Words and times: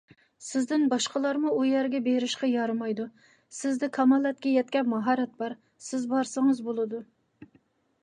سىزدىن 0.43 0.85
باشقىلارمۇ 0.93 1.51
ئۇ 1.57 1.59
يەرگە 1.67 2.01
بېرىشقا 2.07 2.49
يارىمايدۇ، 2.53 3.07
سىزدە 3.59 3.93
كامالەتكە 4.01 4.57
يەتكەن 4.57 4.93
ماھارەت 4.97 5.41
بار، 5.45 5.59
سىز 5.91 6.13
بارسىڭىز 6.17 6.69
بولىدۇ. 6.73 7.09